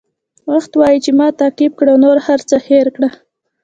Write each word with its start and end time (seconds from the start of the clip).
وخت 0.51 0.71
وایي 0.79 0.99
چې 1.05 1.11
ما 1.19 1.27
تعقیب 1.39 1.71
کړه 1.79 1.93
نور 2.03 2.17
هر 2.27 2.39
څه 2.49 2.55
هېر 2.67 2.87
کړه. 2.95 3.09